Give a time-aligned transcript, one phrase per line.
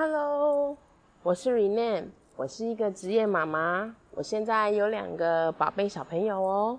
[0.00, 0.76] Hello，
[1.24, 2.04] 我是 Rene，
[2.36, 6.78] 我是一个职业妈妈，我现在有两个宝贝小朋友哦。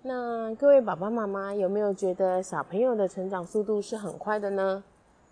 [0.00, 4.82] 那各位爸爸妈妈有没有觉得小朋友的成长速度是很快的呢？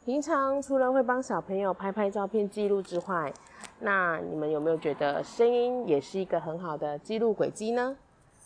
[0.05, 3.33] 平常除了会帮小朋友拍拍照片记录之外，
[3.81, 7.97] 那你们有没有觉得声音也是一个很好的记录轨迹呢？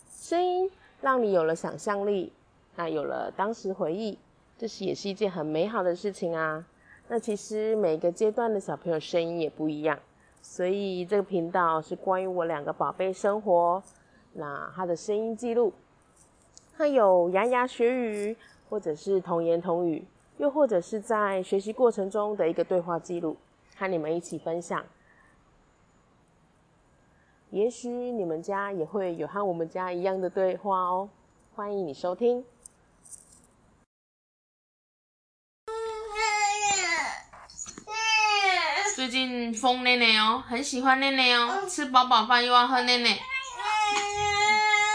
[0.09, 2.31] 声音让你有了想象力，
[2.77, 4.17] 那有了当时回忆，
[4.57, 6.65] 这是也是一件很美好的事情啊。
[7.13, 9.99] 那其实每个阶段的小朋友声音也不一样，
[10.41, 13.83] 所以这个频道是关于我两个宝贝生活，
[14.31, 15.73] 那他的声音记录，
[16.77, 18.37] 他有牙牙学语，
[18.69, 20.05] 或者是童言童语，
[20.37, 23.35] 又或者是在学习过程中的一个对话记录，
[23.75, 24.81] 和你们一起分享。
[27.49, 31.09] 也许你们家也会有和我们家一样的对话哦，
[31.57, 32.45] 欢迎你收听。
[39.53, 43.19] 疯奶奶哦，很喜欢奶奶哦，吃饱饱饭又要喝奶奶，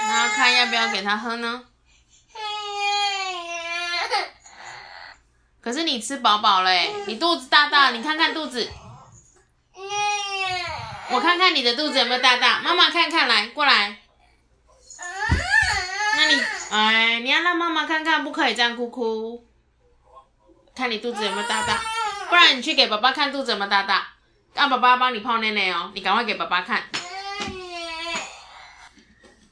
[0.08, 1.64] 那看要不要给他喝呢？
[5.60, 6.70] 可是你吃饱饱了
[7.06, 8.70] 你肚子大大，你看看肚子，
[11.10, 13.98] 我看看你的肚子有没有大大，妈妈看看来过来，
[16.16, 19.44] 那你哎，你要让妈妈看看，不可以这样哭哭，
[20.72, 21.82] 看你肚子有没有大大。
[22.28, 24.06] 不然你去给爸爸看肚子有没有大大，
[24.56, 25.92] 让爸爸帮你泡奶奶哦。
[25.94, 26.82] 你赶快给爸爸看。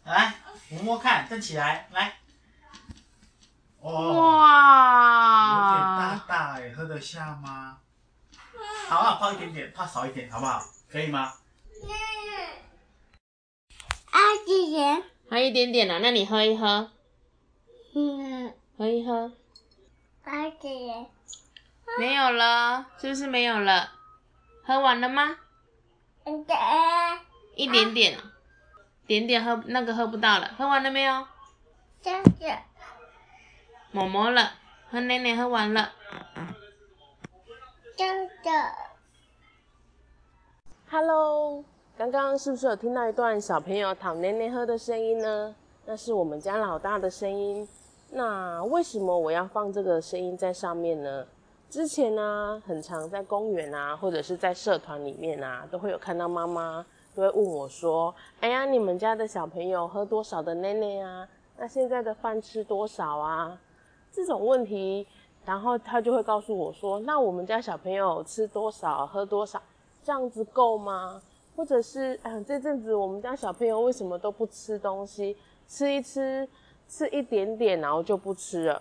[0.04, 0.34] 来，
[0.70, 2.14] 摸摸看，站起来，来。
[3.82, 3.90] 哇。
[5.50, 7.76] 有点大大哎，喝得下吗？
[8.88, 10.64] 好啊，泡一点点，泡少一点，好不好？
[10.90, 11.34] 可以吗？
[14.10, 15.02] 啊，姐姐。
[15.30, 16.90] 还一点点呢，那你喝一喝。
[17.94, 18.54] 嗯。
[18.78, 19.30] 喝一喝。
[20.24, 21.06] 啊，姐姐。
[21.98, 23.92] 没有了，是不是没有了？
[24.66, 25.36] 喝完了吗？
[27.54, 28.18] 一点点，
[29.06, 31.26] 点点喝那个喝不到了，喝完了没有？
[32.00, 32.30] 这样子。
[33.92, 34.52] 摸摸了，
[34.90, 35.92] 喝奶奶喝完了。
[37.96, 38.32] 这样子。
[40.90, 41.62] Hello，
[41.98, 45.54] 刚刚是不是有听到一段小朋友讨奶奶喝的声音呢？
[45.84, 47.68] 那是我们家老大的声音。
[48.10, 51.26] 那为什么我要放这个声音在上面呢？
[51.74, 56.86] 之前呢，很常在公园啊，或者是在社团里面啊，都会有看到妈妈
[57.16, 61.28] 都会问我说：“哎呀，你们家的小朋友喝多少的奶奶啊？
[61.56, 63.60] 那现在的饭吃多少啊？”
[64.12, 65.04] 这种问题，
[65.44, 69.60] 然后他就会告诉我说：“那我们家小朋友吃多少，喝多少，
[70.04, 71.20] 这样子够吗？
[71.56, 75.36] 或者是，嗯，这阵子我们家小朋友为什么都不吃东西？
[75.66, 76.48] 吃一吃，
[76.88, 78.80] 吃一点点，然后就不吃了。”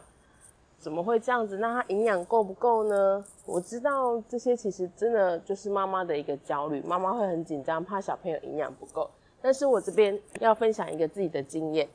[0.84, 1.58] 怎么会这样子？
[1.60, 3.24] 那它营养够不够呢？
[3.46, 9.10] 我知道这些其实真的就是妈妈的一个焦虑，妈妈会很紧张，怕小朋友营养不够。
[9.42, 11.88] 但是我这边要分享一个自己的经验，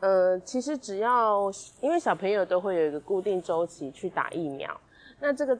[0.00, 1.48] 呃，其实只要
[1.80, 4.76] 因为小朋友都会有一个固定周期去打疫苗，
[5.20, 5.56] 那这个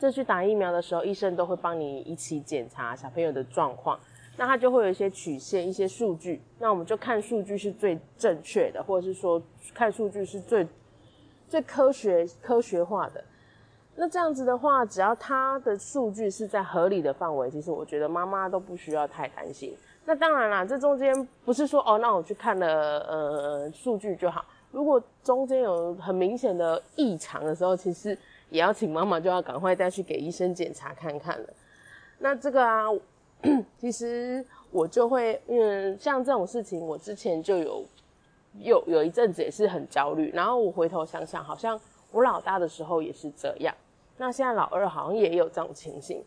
[0.00, 3.96] 这去打疫苗的时候，医生都会帮你一起检查小朋友的状况，
[4.36, 9.40] 那他就会有一些曲线、一些数据，那我们就看数据是最正确的，或者是说
[9.72, 10.66] 看数据是最。
[11.52, 13.22] 最科学、科学化的，
[13.94, 19.76] 那这样子的话，只要他的数据是在合理的范围，其实我觉得妈妈都不需要太担心。
[20.06, 21.12] 那当然啦，这中间
[21.44, 24.42] 不是说哦，那我去看了呃数据就好。
[24.70, 28.16] 如果中间有很明显的异常的时候，其实
[28.48, 31.46] 也要请妈妈就要赶快再去给医生检查看看了。
[32.18, 32.86] 那这个啊，
[33.76, 37.84] 其实我就会嗯，像这种事情，我之前就有。
[38.58, 41.80] 有有一阵子也是很焦虑，然后我回头想想，好像
[42.10, 43.74] 我老大的时候也是这样。
[44.18, 46.22] 那现在老二好像也有这种情形。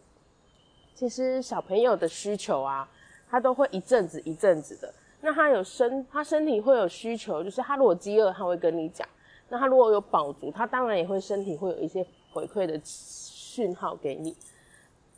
[0.95, 2.89] 其实小朋友的需求啊，
[3.29, 4.93] 他都会一阵子一阵子的。
[5.21, 9.07] 那他有身，他身体会有需求，就是他如果饥饿，他会跟你讲；
[9.49, 14.35] 那他如果有饱足，他当然也会身体会有一些回馈的讯号给你。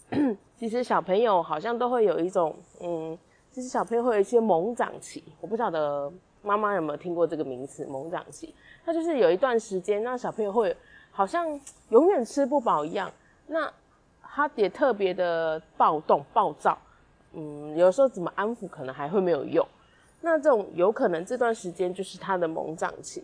[0.57, 3.17] 其实小朋友好像都会有一种，嗯，
[3.51, 6.11] 其实小朋友会有一些猛长期，我不晓得。
[6.41, 8.53] 妈妈有没有听过这个名词“猛长期”？
[8.85, 10.75] 它就是有一段时间，那小朋友会
[11.11, 13.11] 好像永远吃不饱一样，
[13.47, 13.71] 那
[14.21, 16.77] 他也特别的暴动、暴躁。
[17.33, 19.65] 嗯，有时候怎么安抚可能还会没有用。
[20.21, 23.23] 那这种有可能这段时间就是他的猛长期。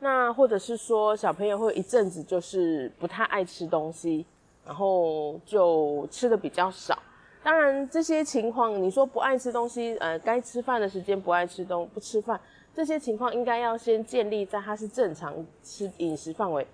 [0.00, 4.26] 那或者是说，小朋友会一阵子就是不太爱吃东西，
[4.66, 6.98] 然后就吃的比较少。
[7.42, 12.40] 当然，这些情况你说不爱吃东西，呃，该吃饭的时间不爱吃东不吃饭，
[12.72, 16.64] 这些情况应该要先建立在他是正常吃饮食范围，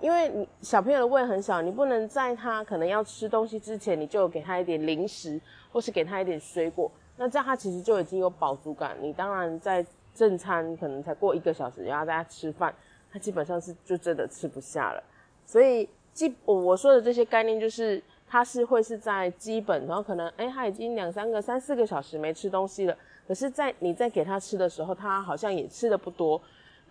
[0.00, 5.40] 因为你小朋友的胃很小，你不能在他可能要吃东西之前，你就给他一点零食，
[5.72, 8.96] 或是给他一点水果，那这样他其实就已经有饱足感。
[9.00, 9.84] 你当然在
[10.14, 12.72] 正餐可能才过一个小时，然后大家吃饭，
[13.12, 15.02] 他基本上是就真的吃不下了。
[15.44, 18.00] 所以基我我说的这些概念就是，
[18.34, 22.96] 他是会是在基本，然后可能哎他已经两三个、三四个小时没吃东西了，
[23.28, 26.40] 可是，在你在给他吃的时候，他好像也吃的不多。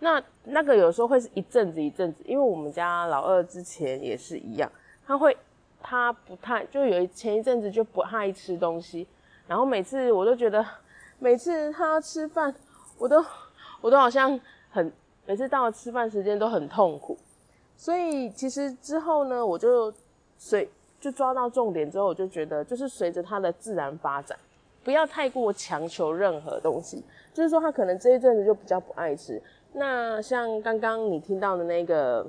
[0.00, 4.72] 那那个有时候会是一阵子一阵子，因为我们家老二之前也是一样，
[5.06, 5.36] 他会
[5.82, 9.06] 他不太就有一前一阵子就不爱吃东西，
[9.46, 10.64] 然后每次我都觉得
[11.18, 12.54] 每次他吃饭，
[12.96, 13.22] 我都
[13.82, 14.90] 我都好像很
[15.26, 17.18] 每次到了吃饭时间都很痛苦，
[17.76, 19.92] 所以其实之后呢，我就
[20.38, 20.66] 随
[21.04, 24.38] 就抓到重点之后，我就觉得就是随着他的自然发展，
[24.82, 27.04] 不要太过强求任何东西，
[27.34, 29.38] 就是说他可能这一阵子就比较不爱吃。
[29.74, 32.26] 那像刚刚你听到的那个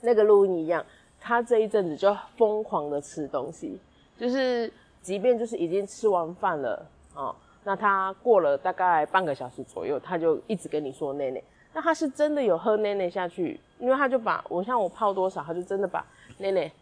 [0.00, 0.82] 那个录音一样，
[1.20, 3.78] 他这一阵子就疯狂的吃东西，
[4.16, 4.72] 就是
[5.02, 11.42] 即便就是已经吃完饭了哦，那他过了大概半个小时左右，他就一直跟你说奶奶。
[11.74, 16.02] 那他是真的有喝奶奶下去，因为他就把我像我泡多少，他就真的把
[16.38, 16.72] 奶奶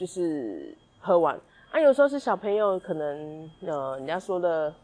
[0.00, 1.38] 就是喝完。
[1.70, 4.74] 啊，有时候是小朋友可能呃人家说的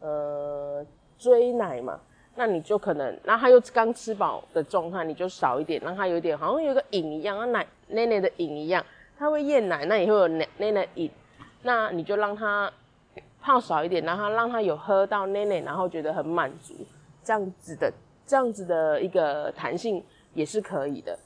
[0.00, 0.84] 呃
[1.18, 2.00] 追奶嘛。
[2.34, 8.82] 那你就可能，然后他又刚吃饱的状态，你就少一点，让他有点好像有个瘾一样，像奶奶奶的瘾一样，
[9.18, 11.10] 他会厌奶，那也会有奶奶奶瘾，
[11.60, 12.72] 那你就让他
[13.42, 16.74] 泡少一点，然后让他有喝到奶奶，然后觉得很满足，
[17.22, 17.92] 这样子的
[18.24, 20.02] 这样子的一个弹性
[20.32, 21.18] 也是可以的，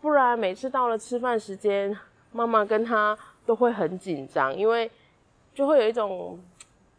[0.00, 1.94] 不然每次到了吃饭时间，
[2.32, 3.16] 妈妈跟他
[3.46, 4.90] 都会很紧张，因为
[5.54, 6.38] 就会有一种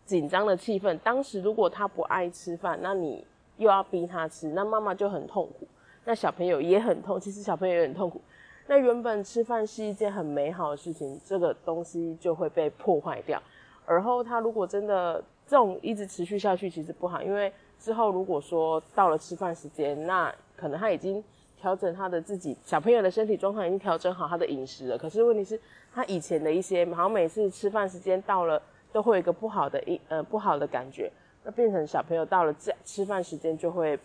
[0.06, 0.98] 紧张的气氛。
[1.00, 3.26] 当时如果他不爱吃饭，那你
[3.58, 5.68] 又要逼他吃，那妈妈就很痛苦，
[6.06, 8.22] 那小朋友也很痛，其实小朋友也很痛苦。
[8.68, 13.42] 那原本吃饭是一件很美好的事情，这个东西就会被破坏掉。
[13.86, 21.24] 而后他如果真的这种一直持续下去，其实不好，因为之后如果说到了吃饭时间，那可能他已经
[21.60, 24.98] 调整他的自己小朋友的身体状况，已经调整好他的饮食了。
[24.98, 25.60] 可是问题是，
[25.94, 28.62] 他以前的一些，好像每次吃饭时间到了，
[28.94, 31.12] 都会有一个不好的一呃不好的感觉。
[31.44, 34.00] 那变成小朋友到了这吃饭时间就会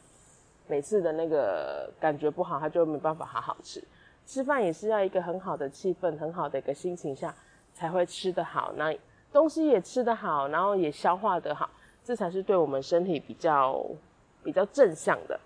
[0.66, 3.82] 每次的那个感觉不好，他就没办法好好吃。
[4.26, 7.34] 吃饭也是要一个很好的气氛、很好的一个心情下
[7.72, 8.96] 才会吃得好，那
[9.32, 11.68] 东西也吃得好，然后也消化得好，
[12.02, 13.84] 这才是对我们身体比较
[14.42, 15.38] 比较正向的。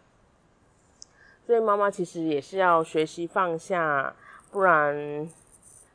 [1.49, 4.15] 所以妈妈其实也是要学习放下，
[4.53, 5.27] 不然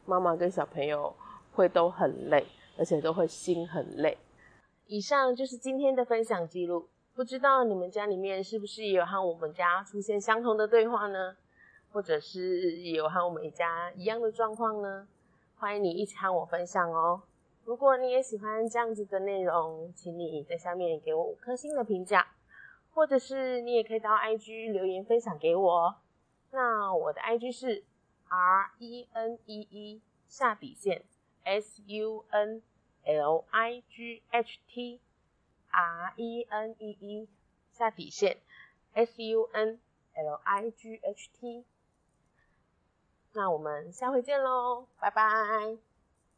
[0.04, 1.16] 妈妈跟小朋友
[1.54, 2.44] 会都很累，
[2.76, 4.18] 而且都会心很累。
[4.88, 11.36] 以上就是今天的分享记录，不知道你们家里面是不是也有和我们家出现相同的对话呢？
[11.92, 15.08] 或者是也有和我们家一样的状况呢？
[15.56, 17.22] 欢迎你一起和我分享哦。
[17.64, 22.26] 如果你也喜欢这样子的内容，请你在下面给我五颗星的评价，
[22.94, 25.96] 或者是你也可以到 IG 留言分享给我。
[26.52, 27.84] 那我的 IG 是
[28.28, 31.04] R E N E E 下底线
[31.44, 32.62] S U N
[33.04, 35.02] L I G H T
[35.72, 37.30] R E N E E
[37.72, 38.38] 下底线
[38.94, 39.80] S U N
[40.14, 41.66] L I G H T。
[43.34, 45.93] 那我们下回见喽，拜拜。